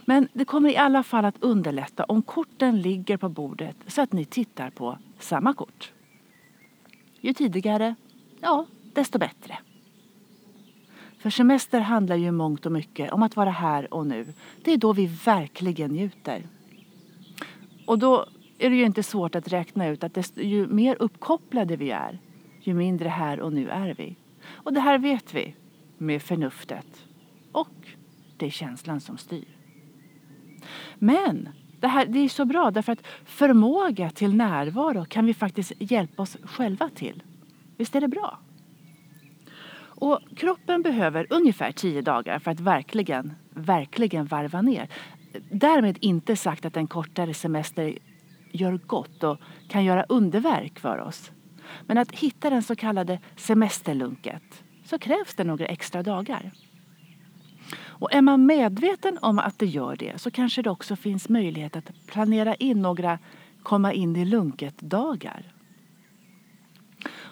Men 0.05 0.29
det 0.33 0.45
kommer 0.45 0.71
i 0.71 0.77
alla 0.77 1.03
fall 1.03 1.25
att 1.25 1.43
underlätta 1.43 2.05
om 2.05 2.23
korten 2.23 2.83
ligger 2.83 3.17
på 3.17 3.29
bordet 3.29 3.77
så 3.87 4.03
att 4.03 4.13
ni 4.13 4.25
tittar 4.25 4.71
på 4.71 4.99
samma 5.19 5.55
kort. 5.55 5.93
Ju 7.21 7.35
tidigare, 7.35 7.95
ja, 8.41 8.67
desto 8.95 9.19
bättre. 9.19 9.59
För 11.19 11.31
semester 11.31 11.81
handlar 11.81 12.17
ju 12.17 12.31
mångt 12.31 12.67
och 12.67 12.73
mycket 12.73 13.13
om 13.13 13.23
att 13.23 13.37
vara 13.37 13.51
här 13.51 13.95
och 13.95 14.07
nu. 14.07 14.33
Det 14.63 14.73
är 14.73 14.77
då 14.77 14.93
vi 14.93 15.07
verkligen 15.07 15.91
njuter. 15.91 16.43
Och 17.87 17.99
då 17.99 18.27
är 18.61 18.71
det 18.71 18.77
ju 18.77 18.85
inte 18.85 19.03
svårt 19.03 19.35
att 19.35 19.49
räkna 19.49 19.89
ut 19.89 20.05
att 20.05 20.15
desto, 20.15 20.41
ju 20.41 20.67
mer 20.67 20.97
uppkopplade 21.01 21.77
vi 21.77 21.91
är, 21.91 22.19
ju 22.61 22.75
mindre 22.75 23.09
här 23.09 23.41
och 23.41 23.53
nu 23.53 23.69
är 23.69 23.95
vi. 23.95 24.17
Och 24.49 24.73
det 24.73 24.81
här 24.81 24.99
vet 24.99 25.35
vi 25.35 25.55
med 25.99 26.23
förnuftet. 26.23 27.05
Och 27.53 27.89
det 28.37 28.47
är 28.47 28.51
känslan 28.51 29.01
som 29.01 29.19
styr. 29.19 29.49
Men 30.99 31.49
det 31.81 31.89
här 31.89 32.07
det 32.07 32.19
är 32.19 32.29
så 32.29 32.45
bra 32.45 32.71
därför 32.71 32.93
att 32.93 33.07
förmåga 33.25 34.11
till 34.11 34.35
närvaro 34.35 35.05
kan 35.05 35.27
vi 35.27 35.35
faktiskt 35.35 35.73
hjälpa 35.79 36.23
oss 36.23 36.37
själva 36.43 36.89
till. 36.95 37.23
Visst 37.77 37.95
är 37.95 38.01
det 38.01 38.09
bra? 38.09 38.39
Och 39.83 40.21
kroppen 40.37 40.83
behöver 40.83 41.27
ungefär 41.31 41.73
tio 41.73 42.03
dagar 42.03 42.39
för 42.39 42.51
att 42.51 42.61
verkligen, 42.61 43.35
verkligen 43.51 44.27
varva 44.27 44.63
ner. 44.63 44.89
Därmed 45.51 45.99
inte 46.01 46.37
sagt 46.37 46.65
att 46.65 46.77
en 46.77 46.87
kortare 46.87 47.35
semester 47.35 47.99
gör 48.53 48.81
gott 48.87 49.25
och 49.25 49.39
kan 49.69 49.85
göra 49.85 50.05
underverk 50.09 50.79
för 50.79 50.99
oss. 50.99 51.31
Men 51.87 51.99
att 51.99 52.13
hitta 52.13 52.51
den 52.51 52.63
så 52.63 52.77
kallade 52.77 53.19
semesterlunket 53.37 54.63
så 54.85 54.99
krävs 54.99 55.35
det 55.35 55.45
några 55.45 55.67
extra 55.67 56.03
dagar. 56.03 56.51
Och 58.01 58.13
är 58.13 58.23
man 58.23 58.47
medveten 58.47 59.19
om 59.23 59.39
att 59.39 59.59
det 59.59 59.67
gör 59.67 59.97
det 59.97 60.21
så 60.21 60.31
kanske 60.31 60.63
det 60.63 60.71
också 60.71 60.97
finns 60.97 61.29
möjlighet 61.29 61.77
att 61.77 62.07
planera 62.07 62.55
in 62.55 62.83
några 62.83 63.19
komma 63.63 63.93
in 63.93 64.17
i 64.17 64.25
lunket-dagar. 64.25 65.53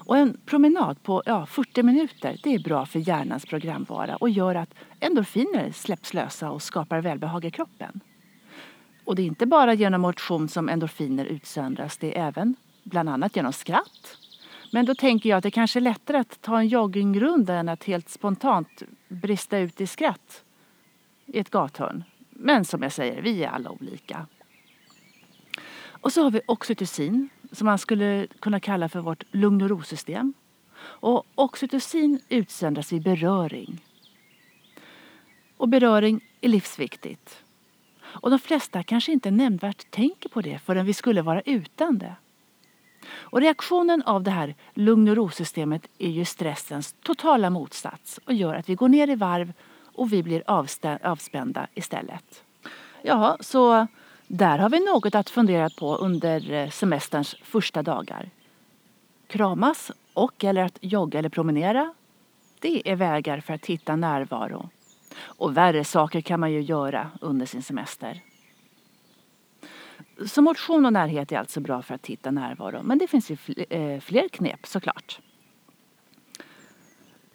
Och 0.08 0.16
en 0.16 0.37
promenad 0.46 1.02
på 1.02 1.22
ja, 1.26 1.46
40 1.46 1.82
minuter 1.82 2.40
det 2.42 2.54
är 2.54 2.58
bra 2.58 2.87
för 2.87 3.08
hjärnans 3.08 3.46
programvara 3.46 4.16
och 4.16 4.30
gör 4.30 4.54
att 4.54 4.75
endorfiner 5.00 5.72
släpps 5.72 6.14
lösa 6.14 6.50
och 6.50 6.62
skapar 6.62 7.00
välbehag 7.00 7.44
i 7.44 7.50
kroppen. 7.50 8.00
Och 9.08 9.14
det 9.14 9.22
är 9.22 9.26
inte 9.26 9.46
bara 9.46 9.74
genom 9.74 10.00
motion 10.00 10.48
som 10.48 10.68
endorfiner 10.68 11.24
utsöndras, 11.24 11.96
det 11.96 12.18
är 12.18 12.28
även 12.28 12.56
bland 12.82 13.08
annat 13.08 13.36
genom 13.36 13.52
skratt. 13.52 14.18
Men 14.72 14.86
då 14.86 14.94
tänker 14.94 15.28
jag 15.28 15.36
att 15.36 15.42
det 15.42 15.50
kanske 15.50 15.78
är 15.78 15.80
lättare 15.80 16.18
att 16.18 16.42
ta 16.42 16.58
en 16.58 16.68
joggingrunda 16.68 17.54
än 17.54 17.68
att 17.68 17.84
helt 17.84 18.08
spontant 18.08 18.82
brista 19.08 19.58
ut 19.58 19.80
i 19.80 19.86
skratt 19.86 20.44
i 21.26 21.38
ett 21.38 21.50
gathörn. 21.50 22.04
Men 22.30 22.64
som 22.64 22.82
jag 22.82 22.92
säger, 22.92 23.22
vi 23.22 23.44
är 23.44 23.48
alla 23.48 23.70
olika. 23.70 24.26
Och 25.88 26.12
så 26.12 26.22
har 26.22 26.30
vi 26.30 26.40
oxytocin 26.46 27.28
som 27.52 27.64
man 27.64 27.78
skulle 27.78 28.26
kunna 28.40 28.60
kalla 28.60 28.88
för 28.88 29.00
vårt 29.00 29.24
lugn 29.30 29.62
och 29.62 29.68
ro-system. 29.68 30.34
Och 30.80 31.26
oxytocin 31.34 32.20
utsöndras 32.28 32.92
vid 32.92 33.02
beröring. 33.02 33.84
Och 35.56 35.68
beröring 35.68 36.20
är 36.40 36.48
livsviktigt. 36.48 37.44
Och 38.08 38.30
de 38.30 38.38
flesta 38.38 38.82
kanske 38.82 39.12
inte 39.12 39.30
nämnvärt 39.30 39.90
tänker 39.90 40.28
på 40.28 40.40
det 40.40 40.58
förrän 40.58 40.86
vi 40.86 40.94
skulle 40.94 41.22
vara 41.22 41.40
utan 41.40 41.98
det. 41.98 42.14
Och 43.10 43.40
reaktionen 43.40 44.02
av 44.02 44.22
det 44.22 44.30
här 44.30 44.54
lugn 44.74 45.08
och 45.08 45.16
ro-systemet 45.16 45.88
är 45.98 46.10
ju 46.10 46.24
stressens 46.24 46.94
totala 47.02 47.50
motsats 47.50 48.20
och 48.24 48.32
gör 48.32 48.54
att 48.54 48.68
vi 48.68 48.74
går 48.74 48.88
ner 48.88 49.10
i 49.10 49.14
varv 49.14 49.52
och 49.94 50.12
vi 50.12 50.22
blir 50.22 50.42
avspända 51.02 51.66
istället. 51.74 52.44
Ja, 53.02 53.36
så 53.40 53.86
där 54.26 54.58
har 54.58 54.70
vi 54.70 54.80
något 54.80 55.14
att 55.14 55.30
fundera 55.30 55.70
på 55.78 55.96
under 55.96 56.52
eh, 56.52 56.70
semesterns 56.70 57.36
första 57.42 57.82
dagar. 57.82 58.30
Kramas 59.26 59.92
och 60.14 60.44
eller 60.44 60.64
att 60.64 60.78
jogga 60.80 61.18
eller 61.18 61.28
promenera. 61.28 61.94
Det 62.60 62.90
är 62.90 62.96
vägar 62.96 63.40
för 63.40 63.54
att 63.54 63.66
hitta 63.66 63.96
närvaro. 63.96 64.68
Och 65.16 65.56
värre 65.56 65.84
saker 65.84 66.20
kan 66.20 66.40
man 66.40 66.52
ju 66.52 66.60
göra 66.60 67.10
under 67.20 67.46
sin 67.46 67.62
semester. 67.62 68.22
Så 70.26 70.42
motion 70.42 70.86
och 70.86 70.92
närhet 70.92 71.32
är 71.32 71.38
alltså 71.38 71.60
bra 71.60 71.82
för 71.82 71.94
att 71.94 72.06
hitta 72.06 72.30
närvaro. 72.30 72.82
Men 72.82 72.98
det 72.98 73.06
finns 73.06 73.30
ju 73.30 73.36
eh, 73.70 74.00
fler 74.00 74.28
knep 74.28 74.66
såklart. 74.66 75.20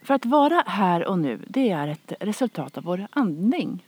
För 0.04 0.14
att 0.14 0.26
vara 0.26 0.64
här 0.68 1.06
och 1.06 1.20
nu, 1.20 1.42
det 1.48 1.70
är 1.70 1.88
ett 1.88 2.14
resultat 2.20 2.78
av 2.78 2.84
vår 2.84 3.08
andning. 3.10 3.88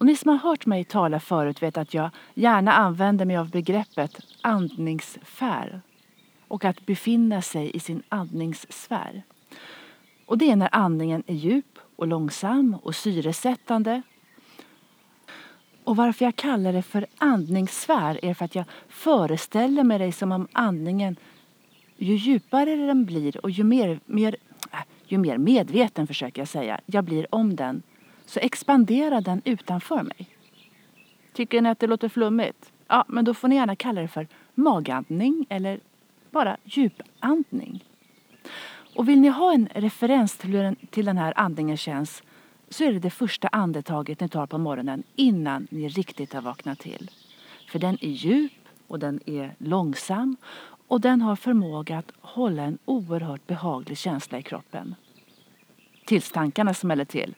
Och 0.00 0.06
ni 0.06 0.16
som 0.16 0.28
har 0.28 0.36
hört 0.36 0.66
mig 0.66 0.84
tala 0.84 1.20
förut 1.20 1.62
vet 1.62 1.78
att 1.78 1.94
jag 1.94 2.10
gärna 2.34 2.72
använder 2.72 3.24
mig 3.24 3.36
av 3.36 3.50
begreppet 3.50 4.20
andningssfär 4.40 5.80
och 6.48 6.64
att 6.64 6.86
befinna 6.86 7.42
sig 7.42 7.76
i 7.76 7.80
sin 7.80 8.02
andningssfär. 8.08 9.22
Och 10.26 10.38
det 10.38 10.50
är 10.50 10.56
när 10.56 10.68
andningen 10.72 11.22
är 11.26 11.34
djup 11.34 11.78
och 12.00 12.06
långsam 12.06 12.76
och 12.82 12.94
syresättande. 12.94 14.02
Och 15.84 15.96
varför 15.96 16.24
jag 16.24 16.36
kallar 16.36 16.72
det 16.72 16.82
för 16.82 17.06
andningssfär 17.18 18.24
är 18.24 18.34
för 18.34 18.44
att 18.44 18.54
jag 18.54 18.64
föreställer 18.88 19.84
mig 19.84 19.98
det 19.98 20.12
som 20.12 20.32
om 20.32 20.48
andningen, 20.52 21.16
ju 21.96 22.14
djupare 22.14 22.76
den 22.76 23.04
blir 23.04 23.44
och 23.44 23.50
ju 23.50 23.64
mer, 23.64 24.00
mer, 24.06 24.36
äh, 24.72 24.78
ju 25.06 25.18
mer 25.18 25.38
medveten, 25.38 26.06
försöker 26.06 26.40
jag 26.40 26.48
säga, 26.48 26.80
jag 26.86 27.04
blir 27.04 27.34
om 27.34 27.56
den, 27.56 27.82
så 28.26 28.40
expanderar 28.40 29.20
den 29.20 29.42
utanför 29.44 30.02
mig. 30.02 30.28
Tycker 31.32 31.62
ni 31.62 31.68
att 31.68 31.78
det 31.78 31.86
låter 31.86 32.08
flummigt? 32.08 32.72
Ja, 32.88 33.04
men 33.08 33.24
då 33.24 33.34
får 33.34 33.48
ni 33.48 33.54
gärna 33.54 33.76
kalla 33.76 34.00
det 34.00 34.08
för 34.08 34.26
magandning 34.54 35.46
eller 35.48 35.80
bara 36.30 36.56
djupandning. 36.64 37.84
Och 38.94 39.08
vill 39.08 39.20
ni 39.20 39.28
ha 39.28 39.52
en 39.52 39.68
referens 39.74 40.36
till 40.36 40.50
hur 40.50 40.62
den, 40.62 40.76
till 40.76 41.04
den 41.04 41.18
här 41.18 41.32
andningen 41.36 41.76
känns 41.76 42.22
så 42.68 42.84
är 42.84 42.92
det 42.92 42.98
det 42.98 43.10
första 43.10 43.48
andetaget 43.48 44.20
ni 44.20 44.28
tar 44.28 44.46
på 44.46 44.58
morgonen 44.58 45.02
innan 45.16 45.66
ni 45.70 45.88
riktigt 45.88 46.32
har 46.32 46.42
vaknat 46.42 46.78
till. 46.78 47.10
För 47.68 47.78
den 47.78 47.98
är 48.00 48.08
djup 48.08 48.52
och 48.86 48.98
den 48.98 49.20
är 49.26 49.54
långsam 49.58 50.36
och 50.88 51.00
den 51.00 51.22
har 51.22 51.36
förmåga 51.36 51.98
att 51.98 52.12
hålla 52.20 52.62
en 52.62 52.78
oerhört 52.84 53.46
behaglig 53.46 53.98
känsla 53.98 54.38
i 54.38 54.42
kroppen. 54.42 54.94
Tills 56.04 56.30
tankarna 56.30 56.74
smäller 56.74 57.04
till. 57.04 57.34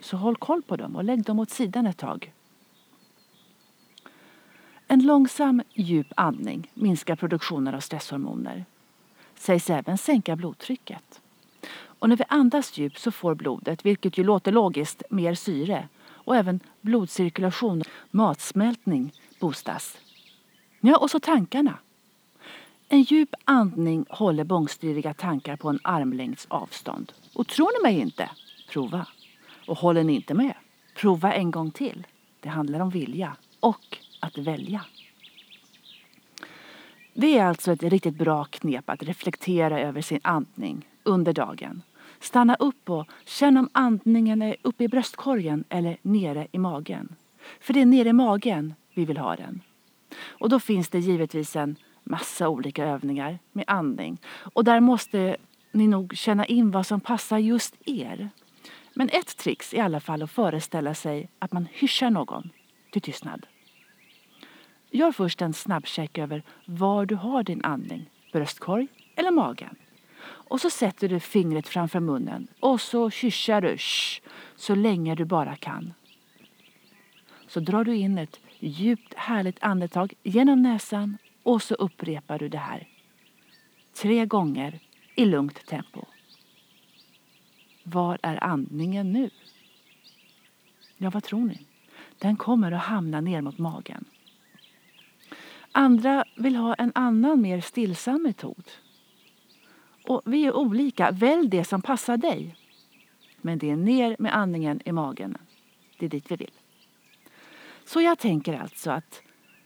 Så 0.00 0.16
håll 0.16 0.36
koll 0.36 0.62
på 0.62 0.76
dem 0.76 0.96
och 0.96 1.04
lägg 1.04 1.24
dem 1.24 1.38
åt 1.38 1.50
sidan 1.50 1.86
ett 1.86 1.98
tag. 1.98 2.32
En 4.88 5.06
långsam, 5.06 5.62
djup 5.74 6.06
andning 6.16 6.70
minskar 6.74 7.16
produktionen 7.16 7.74
av 7.74 7.80
stresshormoner. 7.80 8.64
Sägs 9.44 9.70
även 9.70 9.98
sänka 9.98 10.36
blodtrycket. 10.36 11.20
Och 11.98 12.08
när 12.08 12.16
vi 12.16 12.24
andas 12.28 12.78
djupt 12.78 12.98
så 12.98 13.10
får 13.10 13.34
blodet, 13.34 13.86
vilket 13.86 14.18
ju 14.18 14.24
låter 14.24 14.52
logiskt, 14.52 15.02
mer 15.10 15.34
syre 15.34 15.88
och 16.06 16.36
även 16.36 16.60
blodcirkulation, 16.80 17.82
matsmältning 18.10 19.12
boostas. 19.40 19.98
Ja, 20.80 20.96
och 20.96 21.10
så 21.10 21.20
tankarna. 21.20 21.78
En 22.88 23.02
djup 23.02 23.34
andning 23.44 24.06
håller 24.08 24.44
bångstyriga 24.44 25.14
tankar 25.14 25.56
på 25.56 25.68
en 25.68 25.80
armlängds 25.82 26.46
avstånd. 26.50 27.12
Och 27.34 27.46
tror 27.46 27.70
ni 27.78 27.92
mig 27.92 28.00
inte? 28.00 28.30
Prova. 28.68 29.06
Och 29.66 29.78
håller 29.78 30.04
ni 30.04 30.14
inte 30.14 30.34
med? 30.34 30.54
Prova 30.94 31.32
en 31.32 31.50
gång 31.50 31.70
till. 31.70 32.06
Det 32.40 32.48
handlar 32.48 32.80
om 32.80 32.90
vilja 32.90 33.36
och 33.60 33.98
att 34.20 34.38
välja. 34.38 34.84
Det 37.16 37.38
är 37.38 37.44
alltså 37.44 37.72
ett 37.72 37.82
riktigt 37.82 38.14
bra 38.14 38.44
knep 38.44 38.90
att 38.90 39.02
reflektera 39.02 39.80
över 39.80 40.00
sin 40.00 40.20
andning 40.22 40.88
under 41.02 41.32
dagen. 41.32 41.82
Stanna 42.20 42.54
upp 42.54 42.90
och 42.90 43.06
känn 43.24 43.56
om 43.56 43.68
andningen 43.72 44.42
är 44.42 44.56
uppe 44.62 44.84
i 44.84 44.88
bröstkorgen 44.88 45.64
eller 45.68 45.96
nere 46.02 46.46
i 46.52 46.58
magen. 46.58 47.14
För 47.60 47.72
det 47.72 47.80
är 47.80 47.86
nere 47.86 48.08
i 48.08 48.12
magen 48.12 48.74
vi 48.94 49.04
vill 49.04 49.16
ha 49.16 49.36
den. 49.36 49.60
Och 50.24 50.48
då 50.48 50.60
finns 50.60 50.88
det 50.88 50.98
givetvis 50.98 51.56
en 51.56 51.76
massa 52.02 52.48
olika 52.48 52.84
övningar 52.84 53.38
med 53.52 53.64
andning. 53.66 54.18
Och 54.26 54.64
där 54.64 54.80
måste 54.80 55.36
ni 55.72 55.86
nog 55.86 56.16
känna 56.16 56.46
in 56.46 56.70
vad 56.70 56.86
som 56.86 57.00
passar 57.00 57.38
just 57.38 57.74
er. 57.86 58.28
Men 58.94 59.08
ett 59.08 59.36
trix 59.36 59.72
är 59.72 59.76
i 59.76 59.80
alla 59.80 60.00
fall 60.00 60.22
att 60.22 60.30
föreställa 60.30 60.94
sig 60.94 61.28
att 61.38 61.52
man 61.52 61.66
hyschar 61.72 62.10
någon 62.10 62.50
till 62.90 63.02
tystnad. 63.02 63.46
Gör 64.94 65.12
först 65.12 65.42
en 65.42 65.52
snabbcheck 65.52 66.18
över 66.18 66.42
var 66.64 67.06
du 67.06 67.14
har 67.14 67.42
din 67.42 67.64
andning, 67.64 68.10
bröstkorg 68.32 68.88
eller 69.16 69.30
magen. 69.30 69.76
Och 70.22 70.60
så 70.60 70.70
sätter 70.70 71.08
du 71.08 71.20
fingret 71.20 71.68
framför 71.68 72.00
munnen 72.00 72.48
och 72.60 72.80
så 72.80 73.10
kyssar 73.10 73.60
du 73.60 73.78
shh, 73.78 74.22
så 74.56 74.74
länge 74.74 75.14
du 75.14 75.24
bara 75.24 75.56
kan. 75.56 75.94
Så 77.46 77.60
drar 77.60 77.84
du 77.84 77.96
in 77.96 78.18
ett 78.18 78.40
djupt 78.58 79.14
härligt 79.14 79.62
andetag 79.62 80.14
genom 80.22 80.62
näsan 80.62 81.18
och 81.42 81.62
så 81.62 81.74
upprepar 81.74 82.38
du 82.38 82.48
det 82.48 82.58
här. 82.58 82.88
Tre 84.02 84.26
gånger 84.26 84.80
i 85.14 85.24
lugnt 85.24 85.66
tempo. 85.66 86.04
Var 87.82 88.18
är 88.22 88.44
andningen 88.44 89.12
nu? 89.12 89.30
Ja, 90.96 91.10
vad 91.10 91.24
tror 91.24 91.44
ni? 91.44 91.66
Den 92.18 92.36
kommer 92.36 92.72
att 92.72 92.82
hamna 92.82 93.20
ner 93.20 93.40
mot 93.40 93.58
magen. 93.58 94.04
Andra 95.76 96.24
vill 96.36 96.56
ha 96.56 96.74
en 96.74 96.92
annan, 96.94 97.40
mer 97.40 97.60
stillsam 97.60 98.22
metod. 98.22 98.70
Och 100.08 100.22
vi 100.24 100.46
är 100.46 100.56
olika. 100.56 101.10
Välj 101.10 101.48
det 101.48 101.64
som 101.64 101.82
passar 101.82 102.16
dig. 102.16 102.56
Men 103.36 103.58
det 103.58 103.70
är 103.70 103.76
ner 103.76 104.16
med 104.18 104.36
andningen 104.36 104.80
i 104.84 104.92
magen. 104.92 105.36
Det 105.98 106.06
är 106.06 106.10
dit 106.10 106.30
vi 106.30 106.36
vill. 106.36 106.50
Så 107.84 108.00
jag 108.00 108.18
tänker 108.18 108.60
alltså 108.60 108.90
att 108.90 109.22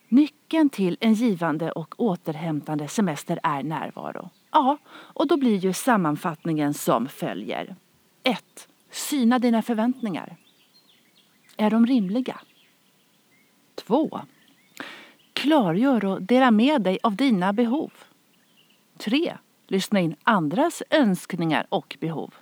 nyckeln 0.08 0.70
till 0.70 0.96
en 1.00 1.14
givande 1.14 1.72
och 1.72 1.94
återhämtande 2.00 2.88
semester 2.88 3.40
är 3.42 3.62
närvaro. 3.62 4.30
Ja, 4.50 4.78
och 4.90 5.26
då 5.26 5.36
blir 5.36 5.56
ju 5.56 5.72
sammanfattningen 5.72 6.74
som 6.74 7.08
följer. 7.08 7.76
1. 8.22 8.68
Syna 8.90 9.38
dina 9.38 9.62
förväntningar. 9.62 10.36
Är 11.56 11.70
de 11.70 11.86
rimliga? 11.86 12.40
2. 13.74 14.20
Klargör 15.38 16.04
och 16.04 16.22
dela 16.22 16.50
med 16.50 16.82
dig 16.82 16.98
av 17.02 17.16
dina 17.16 17.52
behov. 17.52 17.92
3. 18.98 19.36
Lyssna 19.68 20.00
in 20.00 20.16
andras 20.22 20.82
önskningar 20.90 21.66
och 21.68 21.96
behov. 22.00 22.34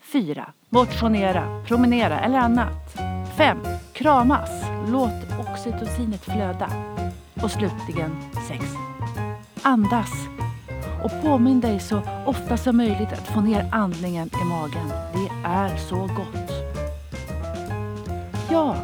4. 0.00 0.52
Motionera, 0.68 1.64
promenera 1.68 2.20
eller 2.20 2.38
annat. 2.38 2.94
5. 3.36 3.58
Kramas. 3.92 4.50
Låt 4.88 5.40
oxytocinet 5.40 6.24
flöda. 6.24 6.70
Och 7.42 7.50
slutligen 7.50 8.10
6. 8.48 8.64
Andas. 9.62 10.12
Och 11.04 11.22
påminn 11.22 11.60
dig 11.60 11.80
så 11.80 12.02
ofta 12.26 12.56
som 12.56 12.76
möjligt 12.76 13.12
att 13.12 13.28
få 13.28 13.40
ner 13.40 13.68
andningen 13.72 14.30
i 14.42 14.44
magen. 14.44 14.88
Det 15.12 15.48
är 15.48 15.76
så 15.76 15.96
gott. 15.96 16.52
Ja, 18.50 18.76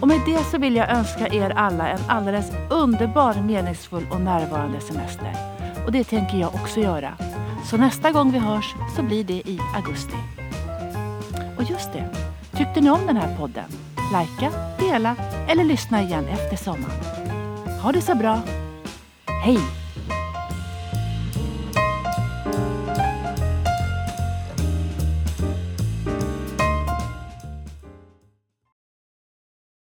och 0.00 0.08
med 0.08 0.20
det 0.26 0.44
så 0.44 0.58
vill 0.58 0.76
jag 0.76 0.90
önska 0.90 1.26
er 1.26 1.50
alla 1.50 1.88
en 1.88 2.00
alldeles 2.08 2.52
underbar, 2.70 3.34
meningsfull 3.34 4.06
och 4.10 4.20
närvarande 4.20 4.80
semester. 4.80 5.32
Och 5.86 5.92
det 5.92 6.04
tänker 6.04 6.38
jag 6.38 6.54
också 6.54 6.80
göra. 6.80 7.14
Så 7.64 7.76
nästa 7.76 8.10
gång 8.10 8.32
vi 8.32 8.38
hörs 8.38 8.74
så 8.96 9.02
blir 9.02 9.24
det 9.24 9.48
i 9.48 9.60
augusti. 9.74 10.16
Och 11.56 11.62
just 11.70 11.92
det, 11.92 12.08
tyckte 12.56 12.80
ni 12.80 12.90
om 12.90 13.06
den 13.06 13.16
här 13.16 13.36
podden? 13.36 13.64
Lajka, 14.12 14.50
dela 14.78 15.16
eller 15.48 15.64
lyssna 15.64 16.02
igen 16.02 16.24
efter 16.28 16.56
sommaren. 16.56 17.04
Ha 17.82 17.92
det 17.92 18.00
så 18.00 18.14
bra. 18.14 18.40
Hej! 19.44 19.58